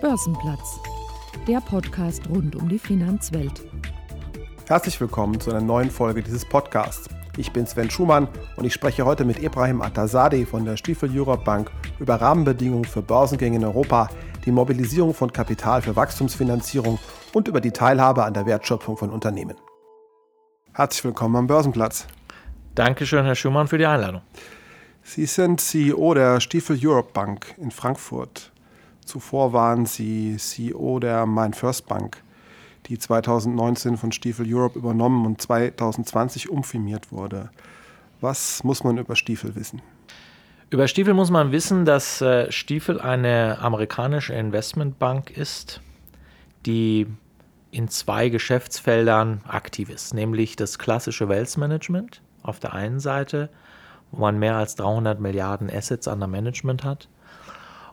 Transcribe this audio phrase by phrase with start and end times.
[0.00, 0.80] Börsenplatz,
[1.46, 3.60] der Podcast rund um die Finanzwelt.
[4.66, 7.06] Herzlich willkommen zu einer neuen Folge dieses Podcasts.
[7.36, 8.26] Ich bin Sven Schumann
[8.56, 13.02] und ich spreche heute mit Ibrahim Atazadeh von der Stiefel Europe Bank über Rahmenbedingungen für
[13.02, 14.08] Börsengänge in Europa,
[14.46, 16.98] die Mobilisierung von Kapital für Wachstumsfinanzierung
[17.34, 19.56] und über die Teilhabe an der Wertschöpfung von Unternehmen.
[20.72, 22.06] Herzlich willkommen am Börsenplatz.
[22.74, 24.22] Dankeschön, Herr Schumann, für die Einladung.
[25.02, 28.49] Sie sind CEO der Stiefel Europe Bank in Frankfurt.
[29.10, 32.22] Zuvor waren Sie CEO der MindFirst Bank,
[32.86, 37.50] die 2019 von Stiefel Europe übernommen und 2020 umfirmiert wurde.
[38.20, 39.82] Was muss man über Stiefel wissen?
[40.70, 45.80] Über Stiefel muss man wissen, dass äh, Stiefel eine amerikanische Investmentbank ist,
[46.64, 47.08] die
[47.72, 53.50] in zwei Geschäftsfeldern aktiv ist, nämlich das klassische Wealth Management auf der einen Seite,
[54.12, 57.08] wo man mehr als 300 Milliarden Assets under Management hat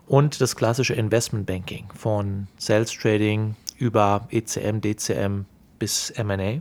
[0.08, 5.44] und das klassische Investment Banking von Sales Trading über ECM, DCM
[5.78, 6.60] bis MA.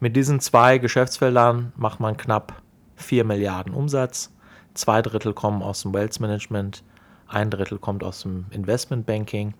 [0.00, 2.62] Mit diesen zwei Geschäftsfeldern macht man knapp
[2.96, 4.30] 4 Milliarden Umsatz.
[4.74, 6.84] Zwei Drittel kommen aus dem Wealth Management,
[7.26, 9.54] ein Drittel kommt aus dem Investment Banking.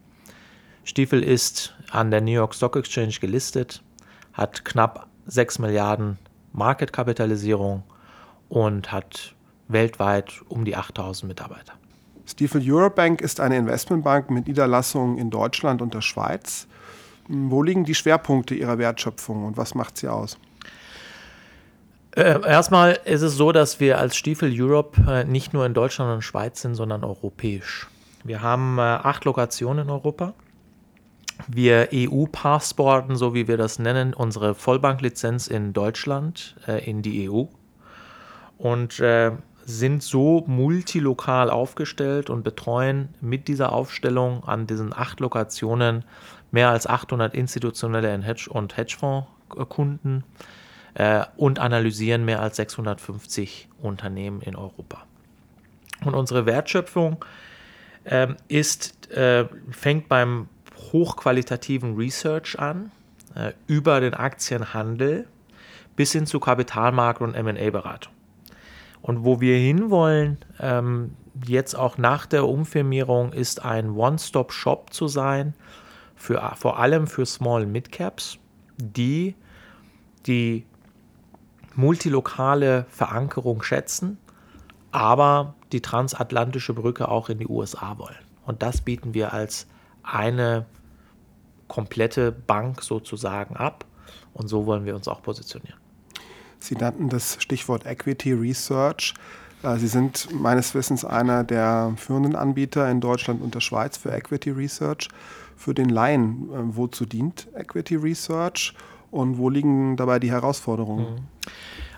[0.84, 3.82] Stiefel ist an der New York Stock Exchange gelistet,
[4.34, 6.18] hat knapp 6 Milliarden
[6.52, 7.84] Marketkapitalisierung
[8.50, 9.34] und hat
[9.68, 11.72] weltweit um die 8000 Mitarbeiter.
[12.26, 16.66] Stiefel Eurobank ist eine Investmentbank mit Niederlassungen in Deutschland und der Schweiz.
[17.28, 20.38] Wo liegen die Schwerpunkte Ihrer Wertschöpfung und was macht sie aus?
[22.16, 26.12] Äh, erstmal ist es so, dass wir als Stiefel Europe äh, nicht nur in Deutschland
[26.12, 27.88] und Schweiz sind, sondern europäisch.
[28.22, 30.34] Wir haben äh, acht Lokationen in Europa.
[31.48, 36.54] Wir EU-Passporten, so wie wir das nennen, unsere Vollbanklizenz in Deutschland
[36.86, 37.46] in die EU.
[38.56, 39.02] Und
[39.66, 46.04] sind so multilokal aufgestellt und betreuen mit dieser Aufstellung an diesen acht Lokationen
[46.50, 50.24] mehr als 800 institutionelle und Hedgefondskunden
[50.94, 55.04] äh, und analysieren mehr als 650 Unternehmen in Europa.
[56.04, 57.24] Und unsere Wertschöpfung
[58.04, 60.48] äh, ist, äh, fängt beim
[60.92, 62.92] hochqualitativen Research an,
[63.34, 65.26] äh, über den Aktienhandel
[65.96, 68.13] bis hin zu Kapitalmarkt- und MA-Beratung.
[69.04, 75.52] Und wo wir hinwollen, ähm, jetzt auch nach der Umfirmierung, ist ein One-Stop-Shop zu sein,
[76.16, 78.38] für, vor allem für Small Mid-Caps,
[78.78, 79.34] die
[80.24, 80.64] die
[81.74, 84.16] multilokale Verankerung schätzen,
[84.90, 88.24] aber die transatlantische Brücke auch in die USA wollen.
[88.46, 89.66] Und das bieten wir als
[90.02, 90.64] eine
[91.68, 93.84] komplette Bank sozusagen ab.
[94.32, 95.83] Und so wollen wir uns auch positionieren.
[96.64, 99.12] Sie nannten das Stichwort Equity Research.
[99.62, 104.10] Äh, Sie sind meines Wissens einer der führenden Anbieter in Deutschland und der Schweiz für
[104.10, 105.08] Equity Research.
[105.56, 108.72] Für den Laien, äh, wozu dient Equity Research
[109.10, 111.04] und wo liegen dabei die Herausforderungen?
[111.04, 111.50] Mhm.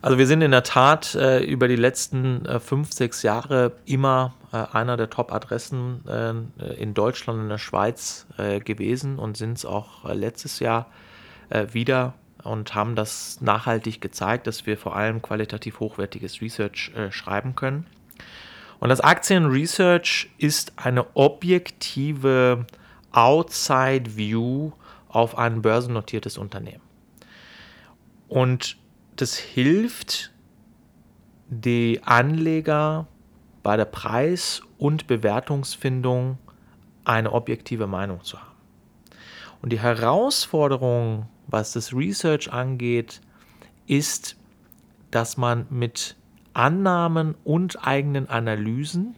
[0.02, 4.34] Also wir sind in der Tat äh, über die letzten äh, fünf, sechs Jahre immer
[4.52, 8.26] äh, einer der Top-Adressen äh, in Deutschland und der Schweiz
[8.64, 10.86] gewesen und sind es auch letztes Jahr
[11.72, 12.14] wieder
[12.46, 17.86] und haben das nachhaltig gezeigt, dass wir vor allem qualitativ hochwertiges Research äh, schreiben können.
[18.78, 22.66] Und das Aktien-Research ist eine objektive
[23.12, 24.72] Outside-View
[25.08, 26.82] auf ein börsennotiertes Unternehmen.
[28.28, 28.76] Und
[29.16, 30.32] das hilft
[31.48, 33.06] die Anleger
[33.62, 36.38] bei der Preis- und Bewertungsfindung
[37.04, 38.56] eine objektive Meinung zu haben.
[39.62, 43.20] Und die Herausforderung was das Research angeht,
[43.86, 44.36] ist,
[45.10, 46.16] dass man mit
[46.52, 49.14] Annahmen und eigenen Analysen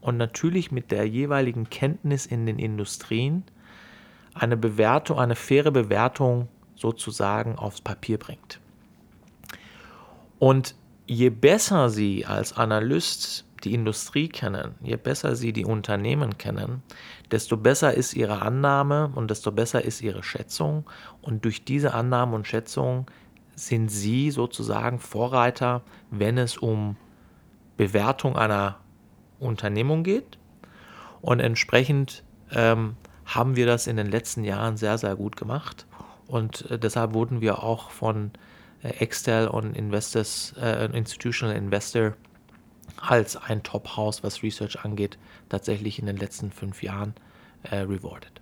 [0.00, 3.44] und natürlich mit der jeweiligen Kenntnis in den Industrien
[4.34, 8.60] eine Bewertung, eine faire Bewertung sozusagen aufs Papier bringt.
[10.38, 10.74] Und
[11.06, 16.82] je besser Sie als Analyst die Industrie kennen, je besser Sie die Unternehmen kennen,
[17.30, 20.84] desto besser ist Ihre Annahme und desto besser ist Ihre Schätzung.
[21.22, 23.06] Und durch diese Annahmen und Schätzungen
[23.54, 26.96] sind Sie sozusagen Vorreiter, wenn es um
[27.76, 28.76] Bewertung einer
[29.38, 30.38] Unternehmung geht.
[31.20, 35.86] Und entsprechend ähm, haben wir das in den letzten Jahren sehr, sehr gut gemacht.
[36.26, 38.30] Und äh, deshalb wurden wir auch von
[38.82, 42.12] äh, Extel und Investors, äh, Institutional Investor
[43.00, 47.14] als ein Top-House, was Research angeht, tatsächlich in den letzten fünf Jahren
[47.62, 48.40] äh, rewarded.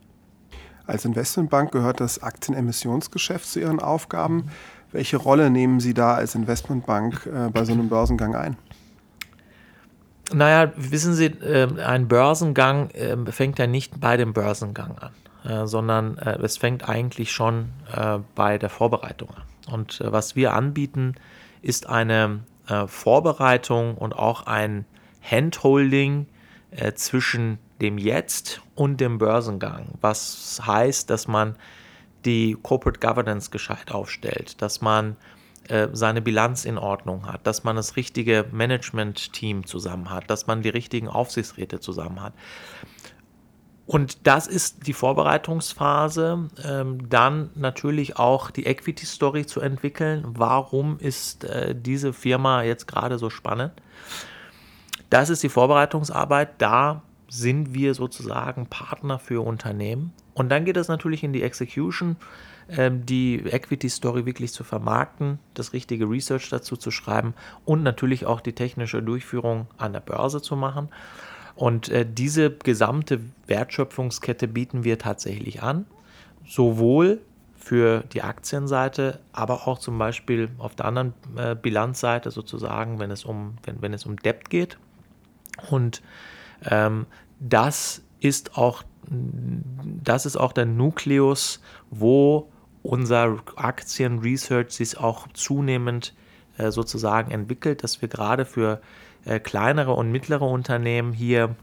[0.87, 4.51] Als Investmentbank gehört das Aktienemissionsgeschäft zu Ihren Aufgaben.
[4.93, 8.57] Welche Rolle nehmen Sie da als Investmentbank äh, bei so einem Börsengang ein?
[10.33, 15.13] Naja, wissen Sie, äh, ein Börsengang äh, fängt ja nicht bei dem Börsengang an,
[15.51, 19.73] äh, sondern äh, es fängt eigentlich schon äh, bei der Vorbereitung an.
[19.73, 21.15] Und äh, was wir anbieten,
[21.63, 22.41] ist eine
[22.87, 24.87] Vorbereitung und auch ein
[25.23, 26.27] Handholding
[26.95, 29.99] zwischen dem Jetzt und dem Börsengang.
[30.01, 31.57] Was heißt, dass man
[32.25, 35.17] die Corporate Governance gescheit aufstellt, dass man
[35.69, 40.63] äh, seine Bilanz in Ordnung hat, dass man das richtige Management-Team zusammen hat, dass man
[40.63, 42.35] die richtigen Aufsichtsräte zusammen hat.
[43.87, 46.49] Und das ist die Vorbereitungsphase.
[46.65, 50.25] Ähm, dann natürlich auch die Equity-Story zu entwickeln.
[50.27, 53.73] Warum ist äh, diese Firma jetzt gerade so spannend?
[55.11, 56.51] Das ist die Vorbereitungsarbeit.
[56.59, 60.13] Da sind wir sozusagen Partner für Unternehmen.
[60.33, 62.17] Und dann geht es natürlich in die Execution.
[62.69, 67.35] Ähm, die Equity Story wirklich zu vermarkten, das richtige Research dazu zu schreiben
[67.67, 70.89] und natürlich auch die technische Durchführung an der Börse zu machen.
[71.57, 75.87] Und äh, diese gesamte Wertschöpfungskette bieten wir tatsächlich an,
[76.47, 77.21] sowohl
[77.55, 83.25] für die Aktienseite, aber auch zum Beispiel auf der anderen äh, Bilanzseite sozusagen, wenn es
[83.25, 84.79] um, wenn, wenn es um Debt geht.
[85.71, 86.03] Und
[86.69, 87.07] ähm,
[87.41, 91.61] das ist auch das ist auch der Nukleus,
[91.91, 92.51] wo
[92.83, 96.15] unser Aktienresearch sich auch zunehmend
[96.59, 98.81] äh, sozusagen entwickelt, dass wir gerade für
[99.25, 101.57] äh, kleinere und mittlere Unternehmen hier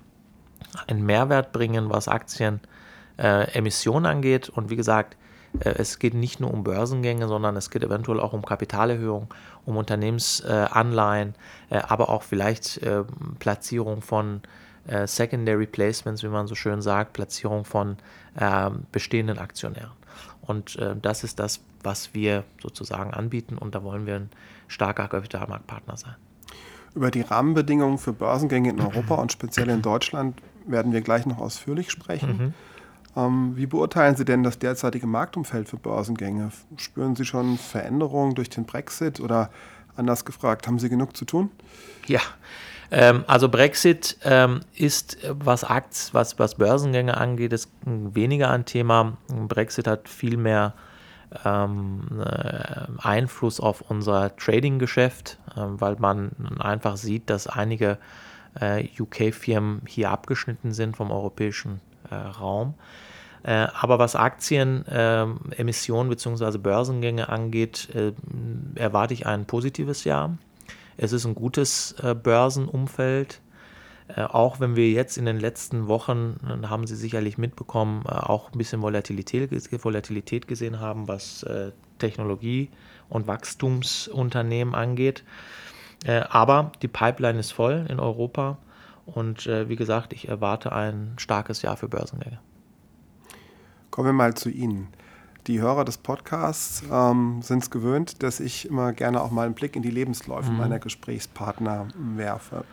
[0.88, 4.50] einen Mehrwert bringen, was Aktienemissionen äh, angeht.
[4.50, 5.18] Und wie gesagt,
[5.60, 9.34] äh, es geht nicht nur um Börsengänge, sondern es geht eventuell auch um Kapitalerhöhung,
[9.66, 11.36] um Unternehmensanleihen,
[11.69, 13.04] äh, aber auch vielleicht äh,
[13.40, 14.42] Platzierung von
[15.06, 17.98] Secondary Placements, wie man so schön sagt, Platzierung von
[18.36, 19.92] ähm, bestehenden Aktionären.
[20.42, 24.31] Und äh, das ist das, was wir sozusagen anbieten und da wollen wir ein
[24.68, 26.16] starker Kapitalmarktpartner sein.
[26.94, 31.40] Über die Rahmenbedingungen für Börsengänge in Europa und speziell in Deutschland werden wir gleich noch
[31.40, 32.38] ausführlich sprechen.
[32.38, 32.54] Mhm.
[33.16, 36.52] Ähm, wie beurteilen Sie denn das derzeitige Marktumfeld für Börsengänge?
[36.78, 39.50] Spüren Sie schon Veränderungen durch den Brexit oder
[39.96, 41.52] anders gefragt, haben Sie genug zu tun?
[42.08, 42.22] Ja,
[42.92, 49.18] ähm, also Brexit ähm, ist, was, Akts, was, was Börsengänge angeht, ist weniger ein Thema.
[49.28, 50.74] Brexit hat viel mehr
[51.45, 57.98] ähm, äh, Einfluss auf unser Trading-Geschäft, äh, weil man einfach sieht, dass einige
[58.60, 61.80] äh, UK-Firmen hier abgeschnitten sind vom europäischen
[62.10, 62.75] äh, Raum.
[63.44, 65.25] Äh, aber was Aktien, äh,
[65.56, 66.57] Emissionen bzw.
[66.57, 68.13] Börsengänge angeht, äh,
[68.75, 70.38] erwarte ich ein positives Jahr.
[70.98, 73.42] Es ist ein gutes Börsenumfeld.
[74.16, 78.12] Äh, auch wenn wir jetzt in den letzten Wochen, äh, haben Sie sicherlich mitbekommen, äh,
[78.12, 79.52] auch ein bisschen Volatilität,
[79.84, 81.46] Volatilität gesehen haben, was
[82.00, 82.69] Technologie-
[83.10, 85.24] und Wachstumsunternehmen angeht.
[86.30, 88.58] Aber die Pipeline ist voll in Europa
[89.06, 92.40] und wie gesagt, ich erwarte ein starkes Jahr für Börsengänge.
[93.92, 94.88] Kommen wir mal zu Ihnen.
[95.48, 99.56] Die Hörer des Podcasts ähm, sind es gewöhnt, dass ich immer gerne auch mal einen
[99.56, 100.57] Blick in die Lebensläufe mhm.
[100.57, 102.64] meiner Gesprächspartner werfe.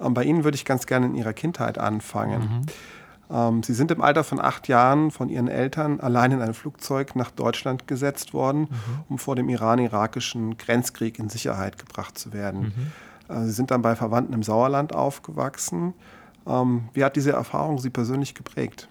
[0.00, 2.40] Ähm, bei Ihnen würde ich ganz gerne in Ihrer Kindheit anfangen.
[2.40, 2.66] Mhm.
[3.28, 7.16] Ähm, Sie sind im Alter von acht Jahren von Ihren Eltern allein in ein Flugzeug
[7.16, 8.68] nach Deutschland gesetzt worden, mhm.
[9.08, 12.92] um vor dem iran-irakischen Grenzkrieg in Sicherheit gebracht zu werden.
[13.28, 13.34] Mhm.
[13.34, 15.94] Äh, Sie sind dann bei Verwandten im Sauerland aufgewachsen.
[16.46, 18.88] Ähm, wie hat diese Erfahrung Sie persönlich geprägt?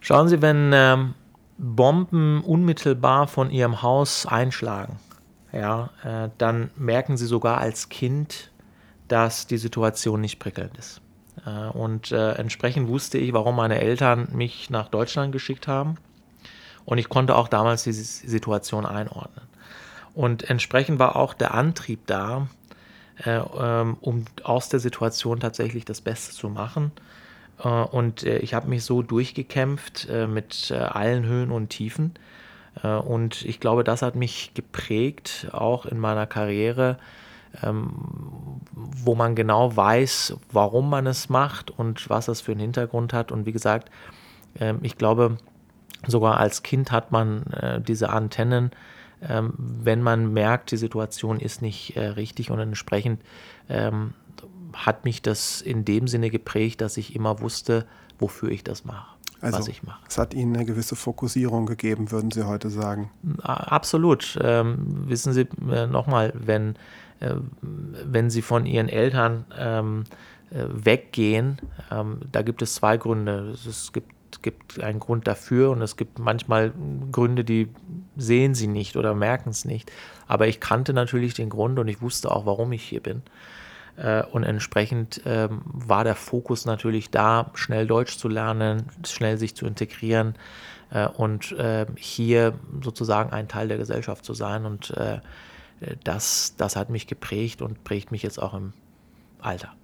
[0.00, 1.14] Schauen Sie, wenn ähm,
[1.58, 5.00] Bomben unmittelbar von ihrem Haus einschlagen,
[5.52, 8.50] ja, äh, dann merken sie sogar als Kind,
[9.08, 11.00] dass die Situation nicht prickelnd ist.
[11.44, 15.96] Äh, und äh, entsprechend wusste ich, warum meine Eltern mich nach Deutschland geschickt haben.
[16.84, 19.44] Und ich konnte auch damals die Situation einordnen.
[20.14, 22.46] Und entsprechend war auch der Antrieb da,
[23.24, 26.92] äh, ähm, um aus der Situation tatsächlich das Beste zu machen
[27.58, 32.12] und ich habe mich so durchgekämpft mit allen Höhen und Tiefen.
[32.82, 36.98] und ich glaube, das hat mich geprägt, auch in meiner Karriere,
[37.62, 37.92] ähm,
[38.72, 43.32] wo man genau weiß, warum man es macht und was es für einen Hintergrund hat.
[43.32, 43.90] Und wie gesagt,
[44.58, 45.38] ähm, ich glaube,
[46.06, 47.44] sogar als Kind hat man
[47.86, 48.70] diese Antennen,
[49.22, 53.22] ähm, wenn man merkt, die Situation ist nicht richtig und entsprechend
[54.72, 57.86] hat mich das in dem Sinne geprägt, dass ich immer wusste,
[58.18, 59.16] wofür ich das mache.
[59.40, 60.00] Also, was ich mache.
[60.08, 63.10] Es hat Ihnen eine gewisse Fokussierung gegeben, würden Sie heute sagen?
[63.42, 64.38] Absolut.
[64.42, 66.76] Ähm, wissen Sie äh, nochmal, wenn, äh,
[67.20, 70.04] wenn Sie von Ihren Eltern ähm,
[70.50, 71.58] äh, weggehen,
[71.90, 73.54] ähm, da gibt es zwei Gründe.
[73.66, 76.72] Es gibt, gibt einen Grund dafür und es gibt manchmal
[77.10, 77.68] Gründe, die
[78.16, 79.90] sehen Sie nicht oder merken es nicht.
[80.28, 83.22] Aber ich kannte natürlich den Grund und ich wusste auch, warum ich hier bin.
[83.96, 89.56] Äh, und entsprechend ähm, war der Fokus natürlich da, schnell Deutsch zu lernen, schnell sich
[89.56, 90.34] zu integrieren
[90.90, 94.66] äh, und äh, hier sozusagen ein Teil der Gesellschaft zu sein.
[94.66, 94.94] Und
[96.04, 98.72] das, das hat mich geprägt und prägt mich jetzt auch im
[99.40, 99.74] Alter.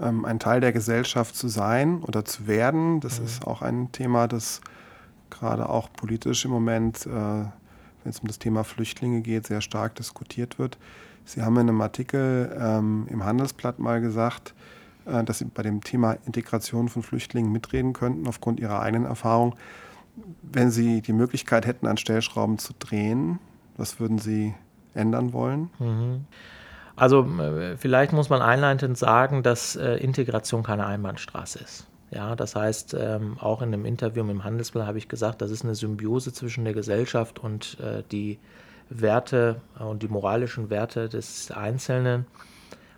[0.00, 3.26] Ähm, ein Teil der Gesellschaft zu sein oder zu werden, das mhm.
[3.26, 4.60] ist auch ein Thema, das
[5.30, 7.52] gerade auch politisch im Moment, wenn
[8.04, 10.76] es um das Thema Flüchtlinge geht, sehr stark diskutiert wird.
[11.24, 14.54] Sie haben in einem Artikel ähm, im Handelsblatt mal gesagt,
[15.06, 19.54] äh, dass Sie bei dem Thema Integration von Flüchtlingen mitreden könnten, aufgrund Ihrer eigenen Erfahrung.
[20.42, 23.38] Wenn Sie die Möglichkeit hätten, an Stellschrauben zu drehen,
[23.76, 24.54] was würden Sie
[24.94, 25.70] ändern wollen?
[25.78, 26.26] Mhm.
[26.96, 31.86] Also äh, vielleicht muss man einleitend sagen, dass äh, Integration keine Einbahnstraße ist.
[32.10, 35.64] Ja, das heißt, ähm, auch in einem Interview im Handelsblatt habe ich gesagt, das ist
[35.64, 38.38] eine Symbiose zwischen der Gesellschaft und äh, die
[38.90, 42.26] Werte und die moralischen Werte des Einzelnen.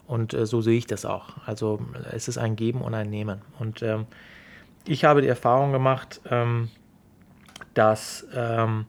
[0.09, 1.37] Und äh, so sehe ich das auch.
[1.47, 3.41] Also es ist ein Geben und ein Nehmen.
[3.61, 4.07] Und ähm,
[4.85, 6.69] ich habe die Erfahrung gemacht, ähm,
[7.75, 8.87] dass ähm,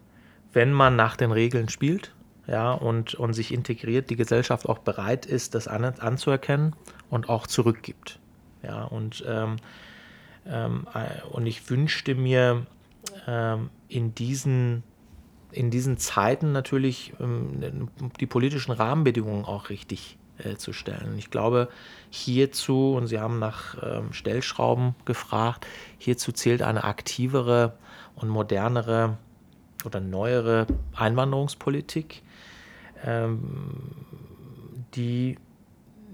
[0.53, 2.14] wenn man nach den Regeln spielt
[2.47, 6.75] ja, und, und sich integriert, die Gesellschaft auch bereit ist, das an, anzuerkennen
[7.09, 8.19] und auch zurückgibt.
[8.63, 9.57] Ja, und, ähm,
[10.45, 12.65] ähm, äh, und ich wünschte mir
[13.27, 14.83] ähm, in diesen
[15.51, 21.15] in diesen Zeiten natürlich ähm, die politischen Rahmenbedingungen auch richtig äh, zu stellen.
[21.17, 21.69] Ich glaube,
[22.09, 25.65] hierzu, und Sie haben nach ähm, Stellschrauben gefragt,
[25.97, 27.77] hierzu zählt eine aktivere
[28.15, 29.17] und modernere
[29.85, 32.21] oder neuere Einwanderungspolitik,
[34.95, 35.37] die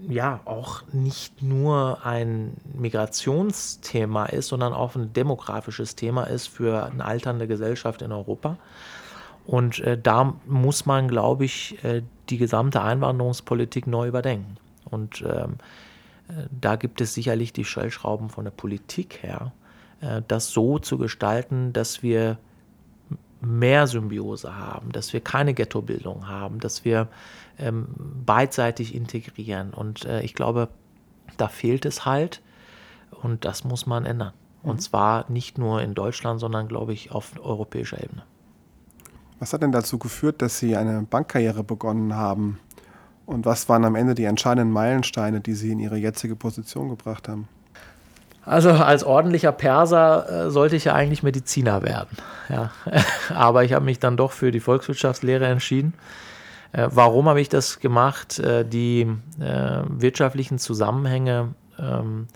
[0.08, 7.04] ja auch nicht nur ein Migrationsthema ist, sondern auch ein demografisches Thema ist für eine
[7.04, 8.56] alternde Gesellschaft in Europa.
[9.46, 14.56] Und äh, da muss man, glaube ich, äh, die gesamte Einwanderungspolitik neu überdenken.
[14.84, 15.56] Und ähm,
[16.28, 19.52] äh, da gibt es sicherlich die Stellschrauben von der Politik her,
[20.00, 22.38] äh, das so zu gestalten, dass wir
[23.44, 27.08] mehr Symbiose haben, dass wir keine Ghettobildung haben, dass wir
[27.58, 27.88] ähm,
[28.24, 29.74] beidseitig integrieren.
[29.74, 30.68] Und äh, ich glaube,
[31.36, 32.40] da fehlt es halt
[33.22, 34.32] und das muss man ändern.
[34.62, 34.80] Und mhm.
[34.80, 38.22] zwar nicht nur in Deutschland, sondern, glaube ich, auf europäischer Ebene.
[39.40, 42.60] Was hat denn dazu geführt, dass Sie eine Bankkarriere begonnen haben?
[43.26, 47.28] Und was waren am Ende die entscheidenden Meilensteine, die Sie in Ihre jetzige Position gebracht
[47.28, 47.48] haben?
[48.44, 52.16] Also als ordentlicher Perser äh, sollte ich ja eigentlich Mediziner werden.
[52.48, 52.70] Ja.
[53.34, 55.94] Aber ich habe mich dann doch für die Volkswirtschaftslehre entschieden.
[56.72, 58.38] Äh, warum habe ich das gemacht?
[58.40, 59.02] Äh, die
[59.40, 62.26] äh, wirtschaftlichen Zusammenhänge ähm,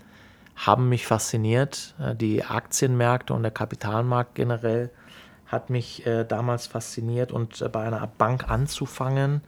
[0.55, 1.93] haben mich fasziniert.
[1.99, 4.89] Äh, die Aktienmärkte und der Kapitalmarkt generell
[5.45, 9.41] hat mich äh, damals fasziniert und bei einer Bank anzufangen,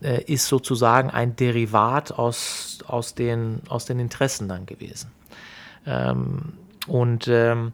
[0.00, 5.10] ist sozusagen ein Derivat aus, aus, den, aus den Interessen dann gewesen.
[5.86, 6.54] Ähm,
[6.86, 7.72] und ähm,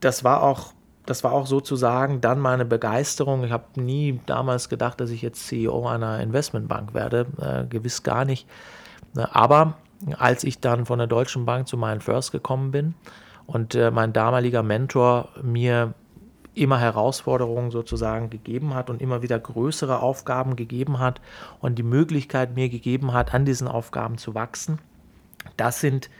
[0.00, 0.72] das war auch
[1.06, 3.42] das war auch sozusagen dann meine Begeisterung.
[3.44, 8.24] Ich habe nie damals gedacht, dass ich jetzt CEO einer Investmentbank werde, äh, gewiss gar
[8.24, 8.48] nicht.
[9.16, 9.74] Aber
[10.18, 12.94] als ich dann von der Deutschen Bank zu meinen First gekommen bin
[13.46, 15.94] und äh, mein damaliger Mentor mir
[16.54, 21.20] immer Herausforderungen sozusagen gegeben hat und immer wieder größere Aufgaben gegeben hat
[21.60, 24.78] und die Möglichkeit mir gegeben hat, an diesen Aufgaben zu wachsen.
[25.56, 26.10] Das sind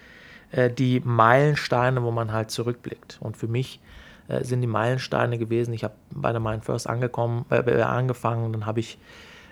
[0.52, 3.18] äh, die Meilensteine, wo man halt zurückblickt.
[3.20, 3.80] Und für mich
[4.28, 8.66] äh, sind die Meilensteine gewesen, ich habe bei der Mind First angekommen, äh, angefangen, dann
[8.66, 8.98] habe ich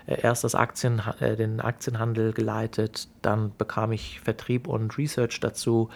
[0.07, 5.89] äh, erst das Aktien, äh, den Aktienhandel geleitet, dann bekam ich Vertrieb und Research dazu.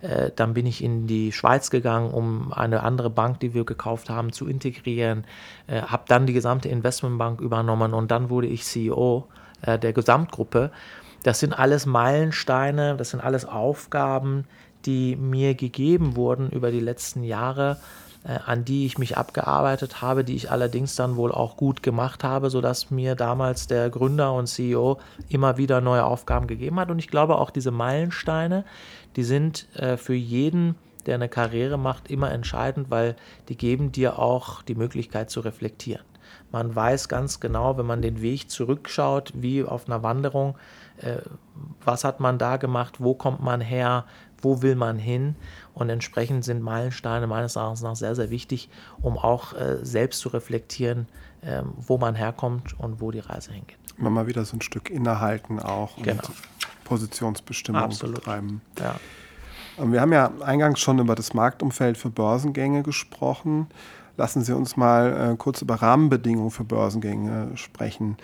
[0.00, 4.10] Äh, dann bin ich in die Schweiz gegangen, um eine andere Bank, die wir gekauft
[4.10, 5.24] haben, zu integrieren.
[5.68, 9.28] Habe dann die gesamte Investmentbank übernommen und dann wurde ich CEO
[9.64, 10.72] der Gesamtgruppe.
[11.22, 14.46] Das sind alles Meilensteine, das sind alles Aufgaben,
[14.86, 17.78] die mir gegeben wurden über die letzten Jahre
[18.22, 22.22] äh, an die ich mich abgearbeitet habe, die ich allerdings dann wohl auch gut gemacht
[22.22, 24.98] habe, sodass mir damals der Gründer und CEO
[25.30, 26.90] immer wieder neue Aufgaben gegeben hat.
[26.90, 28.66] Und ich glaube auch diese Meilensteine,
[29.16, 30.74] die sind äh, für jeden,
[31.06, 33.16] der eine Karriere macht, immer entscheidend, weil
[33.48, 36.04] die geben dir auch die Möglichkeit zu reflektieren.
[36.52, 40.56] Man weiß ganz genau, wenn man den Weg zurückschaut, wie auf einer Wanderung,
[41.84, 44.04] was hat man da gemacht, wo kommt man her,
[44.42, 45.36] wo will man hin.
[45.74, 48.68] Und entsprechend sind Meilensteine meines Erachtens nach sehr, sehr wichtig,
[49.00, 51.06] um auch äh, selbst zu reflektieren,
[51.42, 53.78] äh, wo man herkommt und wo die Reise hingeht.
[53.98, 56.22] Immer mal wieder so ein Stück innehalten auch genau.
[56.26, 56.30] und
[56.84, 58.16] Positionsbestimmung Absolut.
[58.16, 58.62] betreiben.
[58.78, 58.96] Ja.
[59.78, 63.68] Ähm, wir haben ja eingangs schon über das Marktumfeld für Börsengänge gesprochen.
[64.16, 68.16] Lassen Sie uns mal äh, kurz über Rahmenbedingungen für Börsengänge sprechen.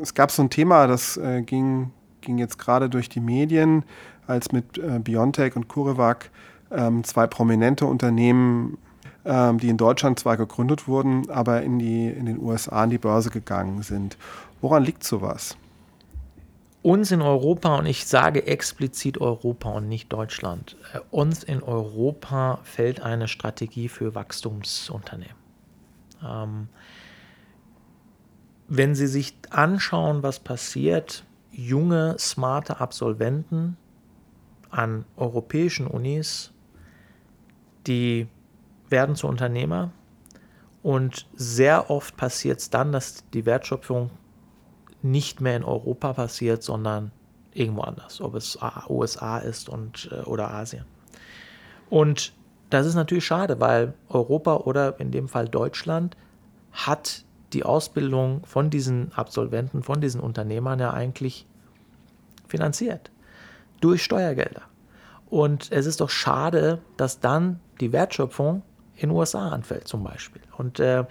[0.00, 1.90] Es gab so ein Thema, das äh, ging
[2.26, 3.84] ging jetzt gerade durch die Medien,
[4.26, 6.30] als mit äh, Biontech und CureVac
[6.70, 8.76] ähm, zwei prominente Unternehmen,
[9.24, 12.98] ähm, die in Deutschland zwar gegründet wurden, aber in, die, in den USA an die
[12.98, 14.18] Börse gegangen sind.
[14.60, 15.56] Woran liegt sowas?
[16.82, 22.60] Uns in Europa, und ich sage explizit Europa und nicht Deutschland, äh, uns in Europa
[22.64, 25.34] fällt eine Strategie für Wachstumsunternehmen.
[26.24, 26.68] Ähm,
[28.68, 31.24] wenn Sie sich anschauen, was passiert,
[31.56, 33.76] junge, smarte Absolventen
[34.70, 36.52] an europäischen Unis,
[37.86, 38.28] die
[38.88, 39.90] werden zu Unternehmer
[40.82, 44.10] und sehr oft passiert es dann, dass die Wertschöpfung
[45.02, 47.10] nicht mehr in Europa passiert, sondern
[47.52, 48.58] irgendwo anders, ob es
[48.88, 50.84] USA ist und, äh, oder Asien.
[51.88, 52.34] Und
[52.70, 56.16] das ist natürlich schade, weil Europa oder in dem Fall Deutschland
[56.72, 61.46] hat die Ausbildung von diesen Absolventen, von diesen Unternehmern ja eigentlich
[62.48, 63.10] finanziert
[63.80, 64.62] durch Steuergelder.
[65.28, 68.62] Und es ist doch schade, dass dann die Wertschöpfung
[68.94, 70.42] in den USA anfällt zum Beispiel.
[70.56, 71.04] Und äh,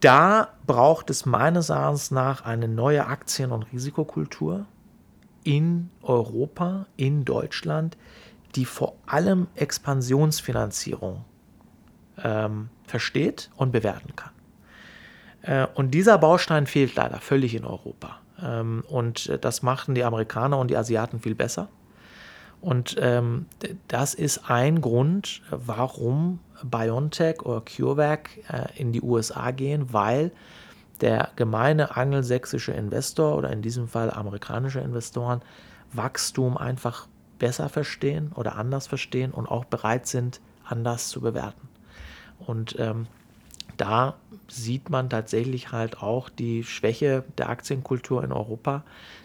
[0.00, 4.66] da braucht es meines Erachtens nach eine neue Aktien- und Risikokultur
[5.44, 7.96] in Europa, in Deutschland,
[8.54, 11.24] die vor allem Expansionsfinanzierung
[12.22, 14.33] ähm, versteht und bewerten kann.
[15.44, 18.18] Äh, und dieser Baustein fehlt leider völlig in Europa.
[18.42, 21.68] Ähm, und äh, das machten die Amerikaner und die Asiaten viel besser.
[22.60, 23.46] Und ähm,
[23.88, 30.32] das ist ein Grund, warum BioNTech oder CureVac äh, in die USA gehen, weil
[31.02, 35.42] der gemeine angelsächsische Investor oder in diesem Fall amerikanische Investoren
[35.92, 37.06] Wachstum einfach
[37.38, 41.68] besser verstehen oder anders verstehen und auch bereit sind, anders zu bewerten.
[42.38, 43.06] Und ähm,
[43.76, 44.16] da
[44.48, 48.84] sieht man tatsächlich halt auch die Schwäche der Aktienkultur in Europa,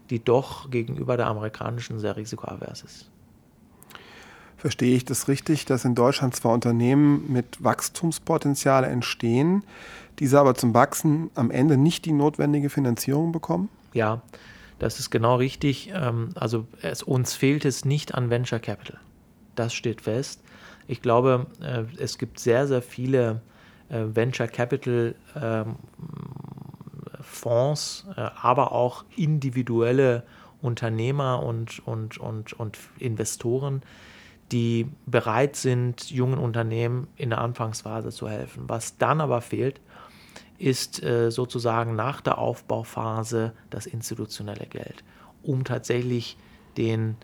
[0.09, 3.09] die doch gegenüber der amerikanischen sehr risikoavers ist.
[4.57, 9.63] Verstehe ich das richtig, dass in Deutschland zwar Unternehmen mit Wachstumspotenzial entstehen,
[10.19, 13.69] diese aber zum Wachsen am Ende nicht die notwendige Finanzierung bekommen?
[13.93, 14.21] Ja,
[14.77, 15.91] das ist genau richtig.
[15.93, 18.99] Ähm, also es, uns fehlt es nicht an Venture Capital.
[19.55, 20.41] Das steht fest.
[20.87, 23.41] Ich glaube, äh, es gibt sehr, sehr viele
[23.89, 25.75] Venture Capital ähm,
[27.21, 30.23] Fonds, äh, aber auch individuelle
[30.61, 33.81] Unternehmer und, und, und, und Investoren,
[34.51, 38.63] die bereit sind, jungen Unternehmen in der Anfangsphase zu helfen.
[38.67, 39.79] Was dann aber fehlt,
[40.57, 45.03] ist äh, sozusagen nach der Aufbauphase das institutionelle Geld,
[45.43, 46.37] um tatsächlich
[46.77, 47.15] den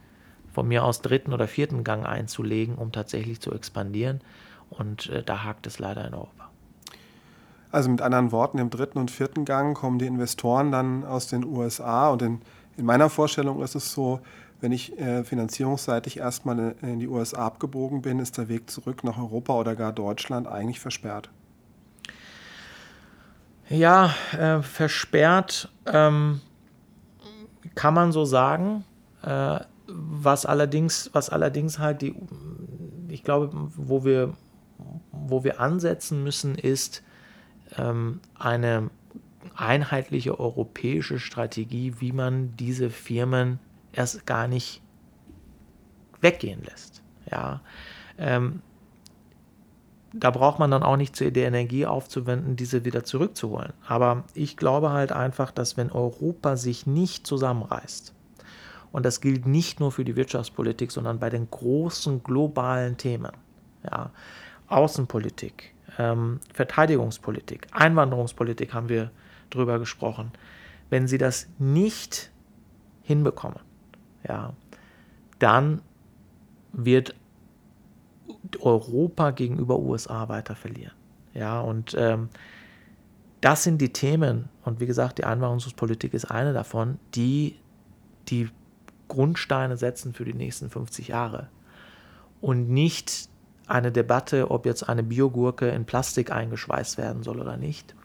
[0.53, 4.21] von mir aus dritten oder vierten Gang einzulegen, um tatsächlich zu expandieren.
[4.69, 6.49] Und äh, da hakt es leider in Europa.
[7.75, 11.43] Also mit anderen Worten, im dritten und vierten Gang kommen die Investoren dann aus den
[11.43, 12.41] USA und in,
[12.77, 14.21] in meiner Vorstellung ist es so,
[14.61, 19.17] wenn ich äh, finanzierungsseitig erstmal in die USA abgebogen bin, ist der Weg zurück nach
[19.17, 21.29] Europa oder gar Deutschland eigentlich versperrt.
[23.67, 26.39] Ja, äh, versperrt ähm,
[27.75, 28.85] kann man so sagen.
[29.21, 32.15] Äh, was allerdings, was allerdings halt die,
[33.09, 34.33] ich glaube, wo wir,
[35.11, 37.03] wo wir ansetzen müssen, ist,
[37.77, 38.89] eine
[39.55, 43.59] einheitliche europäische Strategie, wie man diese Firmen
[43.93, 44.81] erst gar nicht
[46.21, 47.03] weggehen lässt.
[47.29, 47.61] Ja,
[48.17, 48.61] ähm,
[50.13, 53.73] da braucht man dann auch nicht die Energie aufzuwenden, diese wieder zurückzuholen.
[53.85, 58.13] Aber ich glaube halt einfach, dass wenn Europa sich nicht zusammenreißt,
[58.93, 63.33] und das gilt nicht nur für die Wirtschaftspolitik, sondern bei den großen globalen Themen,
[63.83, 64.11] ja,
[64.67, 69.11] Außenpolitik, ähm, Verteidigungspolitik, Einwanderungspolitik haben wir
[69.49, 70.31] drüber gesprochen.
[70.89, 72.31] Wenn sie das nicht
[73.03, 73.59] hinbekommen,
[74.27, 74.53] ja,
[75.39, 75.81] dann
[76.71, 77.15] wird
[78.59, 80.93] Europa gegenüber USA weiter verlieren.
[81.33, 82.29] Ja, und ähm,
[83.41, 87.59] das sind die Themen, und wie gesagt, die Einwanderungspolitik ist eine davon, die
[88.29, 88.49] die
[89.07, 91.49] Grundsteine setzen für die nächsten 50 Jahre.
[92.41, 93.29] Und nicht
[93.67, 97.95] eine Debatte, ob jetzt eine Biogurke in Plastik eingeschweißt werden soll oder nicht.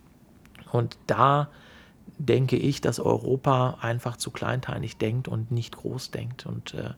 [0.73, 1.49] Und da
[2.19, 6.47] denke ich, dass Europa einfach zu kleinteilig denkt und nicht groß denkt.
[6.47, 6.91] Und äh,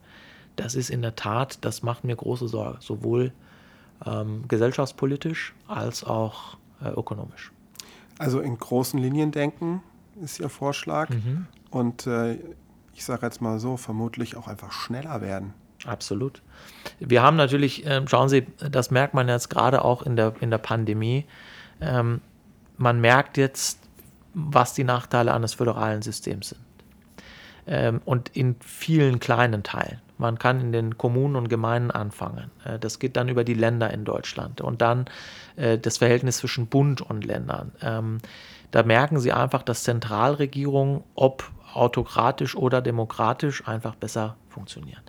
[0.55, 3.31] das ist in der Tat, das macht mir große Sorge, sowohl
[4.05, 7.51] ähm, gesellschaftspolitisch als auch äh, ökonomisch.
[8.19, 9.81] Also in großen Linien denken
[10.21, 11.09] ist Ihr Vorschlag.
[11.09, 11.47] Mhm.
[11.71, 12.37] Und äh,
[12.93, 15.53] ich sage jetzt mal so, vermutlich auch einfach schneller werden.
[15.85, 16.41] Absolut.
[16.99, 20.49] Wir haben natürlich, äh, schauen Sie, das merkt man jetzt gerade auch in der, in
[20.49, 21.25] der Pandemie.
[21.81, 22.21] Ähm,
[22.77, 23.79] man merkt jetzt,
[24.33, 26.61] was die Nachteile eines föderalen Systems sind.
[27.67, 29.99] ähm, und in vielen kleinen Teilen.
[30.17, 32.51] Man kann in den Kommunen und Gemeinden anfangen.
[32.65, 35.05] Äh, das geht dann über die Länder in Deutschland und dann
[35.55, 37.71] äh, das Verhältnis zwischen Bund und Ländern.
[37.81, 38.19] Ähm,
[38.71, 45.01] da merken Sie einfach, dass Zentralregierungen, ob autokratisch oder demokratisch, einfach besser funktionieren.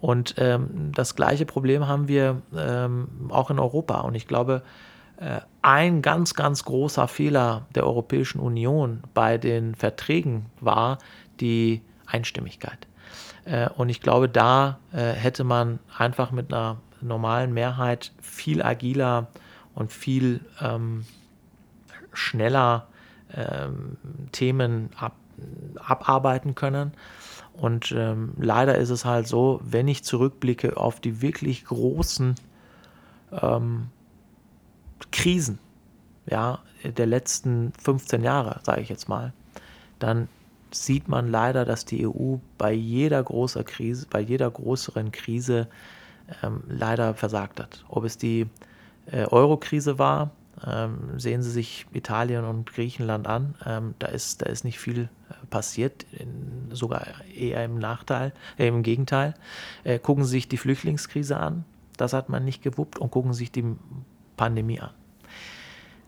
[0.00, 4.00] Und ähm, das gleiche Problem haben wir ähm, auch in Europa.
[4.00, 4.62] Und ich glaube,
[5.16, 10.98] äh, ein ganz, ganz großer Fehler der Europäischen Union bei den Verträgen war
[11.40, 12.86] die Einstimmigkeit.
[13.44, 19.28] Äh, und ich glaube, da äh, hätte man einfach mit einer normalen Mehrheit viel agiler
[19.74, 21.06] und viel ähm,
[22.12, 22.86] schneller
[23.34, 23.96] ähm,
[24.32, 25.16] Themen ab,
[25.76, 26.92] abarbeiten können.
[27.54, 32.34] Und ähm, leider ist es halt so, wenn ich zurückblicke auf die wirklich großen
[33.40, 33.88] ähm,
[35.10, 35.58] Krisen
[36.26, 39.32] ja, der letzten 15 Jahre, sage ich jetzt mal,
[39.98, 40.28] dann
[40.70, 45.68] sieht man leider, dass die EU bei jeder großer Krise, bei jeder größeren Krise
[46.42, 47.84] ähm, leider versagt hat.
[47.88, 48.46] Ob es die
[49.06, 50.30] äh, Euro-Krise war,
[50.66, 53.54] ähm, sehen Sie sich Italien und Griechenland an.
[53.66, 58.68] Ähm, da, ist, da ist nicht viel äh, passiert, in, sogar eher im Nachteil, äh,
[58.68, 59.34] im Gegenteil.
[59.84, 61.64] Äh, gucken Sie sich die Flüchtlingskrise an,
[61.96, 63.64] das hat man nicht gewuppt, und gucken Sie sich die
[64.36, 64.90] Pandemie an.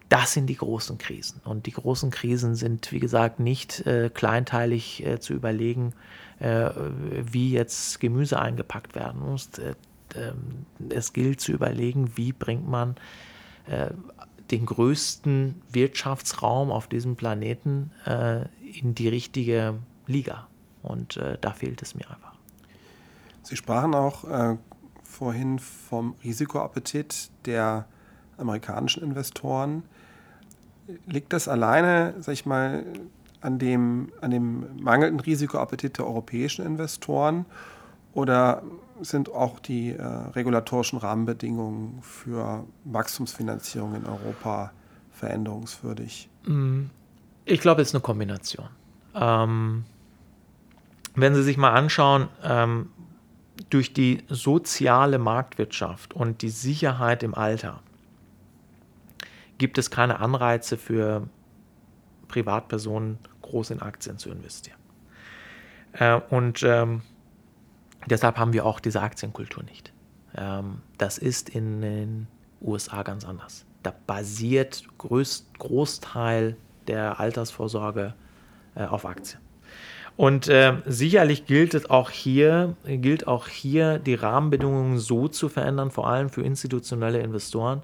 [0.08, 1.40] Das sind die großen Krisen.
[1.44, 5.92] Und die großen Krisen sind, wie gesagt, nicht äh, kleinteilig äh, zu überlegen,
[6.38, 6.70] äh,
[7.22, 9.58] wie jetzt Gemüse eingepackt werden muss.
[9.58, 9.74] Äh,
[10.14, 12.96] ähm, es gilt zu überlegen, wie bringt man
[13.66, 13.90] äh,
[14.50, 18.42] den größten Wirtschaftsraum auf diesem Planeten äh,
[18.78, 19.74] in die richtige
[20.07, 20.46] Liga.
[20.83, 22.35] Und da fehlt es mir einfach.
[23.42, 24.24] Sie sprachen auch
[25.02, 27.87] vorhin vom Risikoappetit der
[28.37, 29.85] amerikanischen Investoren.
[31.07, 32.85] Liegt das alleine, sag ich mal,
[33.40, 37.44] an dem, an dem mangelnden Risikoappetit der europäischen Investoren
[38.12, 38.62] oder
[39.00, 44.72] sind auch die äh, regulatorischen Rahmenbedingungen für Wachstumsfinanzierung in Europa
[45.12, 46.28] veränderungswürdig?
[46.44, 46.85] Mm,
[47.44, 48.68] ich glaube, es ist eine Kombination.
[49.14, 49.85] Ähm,
[51.14, 52.90] wenn Sie sich mal anschauen, ähm,
[53.70, 57.80] durch die soziale Marktwirtschaft und die Sicherheit im Alter
[59.59, 61.28] gibt es keine Anreize für
[62.28, 64.78] Privatpersonen, groß in Aktien zu investieren.
[65.92, 67.02] Äh, und ähm,
[68.06, 69.92] deshalb haben wir auch diese Aktienkultur nicht.
[70.36, 72.26] Ähm, das ist in den
[72.60, 73.64] USA ganz anders.
[73.82, 78.14] Da basiert größt, Großteil der Altersvorsorge
[78.74, 79.40] äh, auf Aktien.
[80.16, 85.90] Und äh, sicherlich gilt es auch hier, gilt auch hier, die Rahmenbedingungen so zu verändern,
[85.90, 87.82] vor allem für institutionelle Investoren,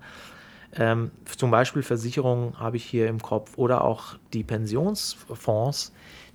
[0.77, 5.93] ähm, zum Beispiel Versicherungen habe ich hier im Kopf oder auch die Pensionsfonds,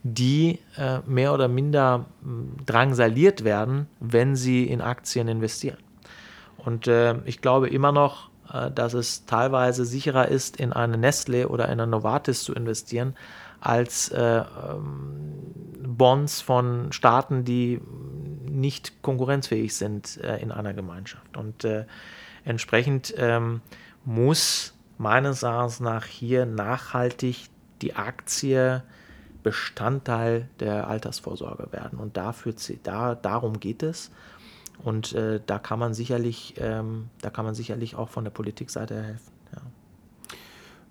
[0.08, 5.80] die äh, mehr oder minder äh, drangsaliert werden, wenn sie in Aktien investieren.
[6.58, 11.50] Und äh, ich glaube immer noch, äh, dass es teilweise sicherer ist, in eine Nestle
[11.50, 13.16] oder in eine Novartis zu investieren,
[13.62, 15.34] als äh, ähm,
[15.82, 17.82] Bonds von Staaten, die
[18.48, 21.36] nicht konkurrenzfähig sind äh, in einer Gemeinschaft.
[21.36, 21.68] Und
[22.44, 23.62] entsprechend ähm,
[24.04, 27.50] muss meines Erachtens nach hier nachhaltig
[27.82, 28.84] die Aktie
[29.46, 32.00] Bestandteil der Altersvorsorge werden.
[32.00, 34.10] Und dafür, da, darum geht es.
[34.84, 39.04] Und äh, da kann man sicherlich, ähm, da kann man sicherlich auch von der Politikseite
[39.04, 39.32] helfen.
[39.54, 39.62] Ja.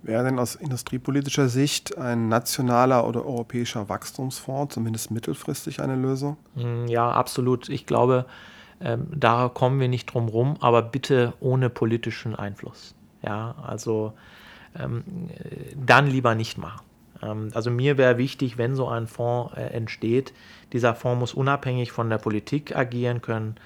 [0.04, 6.36] Wäre denn aus industriepolitischer Sicht ein nationaler oder europäischer Wachstumsfonds zumindest mittelfristig eine Lösung?
[6.54, 7.68] Hm, ja, absolut.
[7.68, 8.24] Ich glaube,
[8.80, 12.94] ähm, da kommen wir nicht drum rum, aber bitte ohne politischen Einfluss.
[13.20, 14.12] Ja, also
[14.78, 15.02] ähm,
[15.76, 16.84] dann lieber nicht machen.
[17.24, 20.32] Ähm, also mir wäre wichtig, wenn so ein Fonds äh, entsteht,
[20.72, 23.56] dieser Fonds muss unabhängig von der Politik agieren können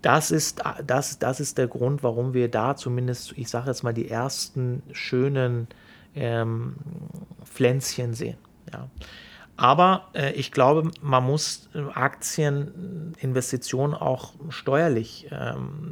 [0.02, 3.94] Das ist, das, das ist der Grund, warum wir da zumindest, ich sage jetzt mal,
[3.94, 5.68] die ersten schönen
[6.14, 6.76] ähm,
[7.44, 8.38] Pflänzchen sehen.
[8.72, 8.88] Ja.
[9.58, 15.92] Aber äh, ich glaube, man muss äh, Aktieninvestitionen auch steuerlich ähm,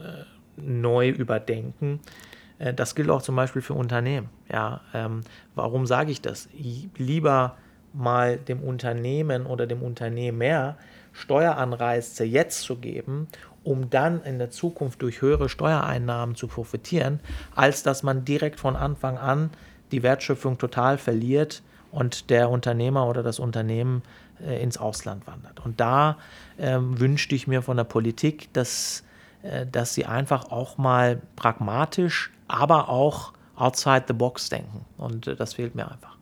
[0.00, 0.24] äh,
[0.56, 2.00] neu überdenken.
[2.58, 4.30] Äh, das gilt auch zum Beispiel für Unternehmen.
[4.50, 5.20] Ja, ähm,
[5.54, 6.48] warum sage ich das?
[6.96, 7.56] Lieber
[7.92, 10.76] mal dem Unternehmen oder dem Unternehmer
[11.12, 13.28] Steueranreize jetzt zu geben,
[13.64, 17.20] um dann in der Zukunft durch höhere Steuereinnahmen zu profitieren,
[17.54, 19.50] als dass man direkt von Anfang an
[19.90, 24.02] die Wertschöpfung total verliert und der Unternehmer oder das Unternehmen
[24.44, 25.64] äh, ins Ausland wandert.
[25.64, 26.16] Und da
[26.58, 29.04] ähm, wünschte ich mir von der Politik, dass,
[29.42, 34.84] äh, dass sie einfach auch mal pragmatisch, aber auch outside the box denken.
[34.96, 36.16] Und äh, das fehlt mir einfach.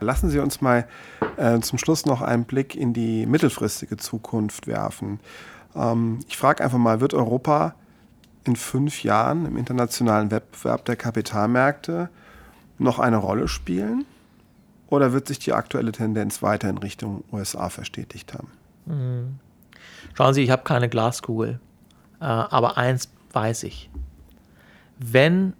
[0.00, 0.88] Lassen Sie uns mal
[1.36, 5.20] äh, zum Schluss noch einen Blick in die mittelfristige Zukunft werfen.
[5.74, 7.74] Ähm, ich frage einfach mal, wird Europa
[8.44, 12.08] in fünf Jahren im internationalen Wettbewerb der Kapitalmärkte
[12.78, 14.04] noch eine Rolle spielen?
[14.92, 18.48] Oder wird sich die aktuelle Tendenz weiter in Richtung USA verstetigt haben?
[18.84, 19.38] Mhm.
[20.12, 21.60] Schauen Sie, ich habe keine Glaskugel.
[22.20, 23.88] Äh, aber eins weiß ich.
[24.98, 25.54] Wenn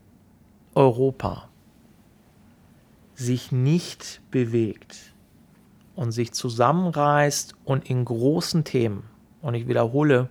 [0.74, 1.48] Europa
[3.14, 5.14] sich nicht bewegt
[5.96, 9.04] und sich zusammenreißt und in großen Themen,
[9.40, 10.28] und ich wiederhole,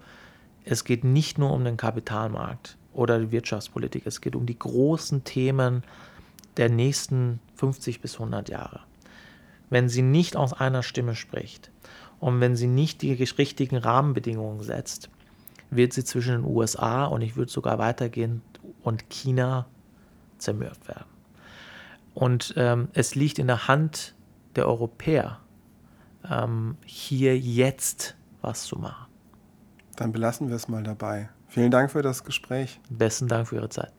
[0.64, 5.24] es geht nicht nur um den Kapitalmarkt oder die Wirtschaftspolitik, es geht um die großen
[5.24, 5.84] Themen
[6.58, 8.82] der nächsten 50 bis 100 Jahre
[9.72, 11.72] wenn sie nicht aus einer Stimme spricht
[12.20, 15.10] und wenn sie nicht die richtigen Rahmenbedingungen setzt,
[15.72, 18.44] wird sie zwischen den USA und ich würde sogar weitergehen
[18.84, 19.66] und China
[20.38, 21.06] zermürbt werden.
[22.14, 24.14] Und ähm, es liegt in der Hand
[24.58, 25.40] der Europäer,
[26.30, 29.08] ähm, hier jetzt was zu machen.
[29.96, 31.30] Dann belassen wir es mal dabei.
[31.48, 32.82] Vielen Dank für das Gespräch.
[32.90, 33.94] Besten Dank für Ihre Zeit.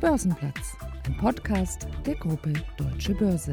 [0.00, 3.52] Börsenplatz ein Podcast der Gruppe Deutsche Börse.